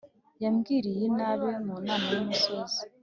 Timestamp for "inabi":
1.11-1.49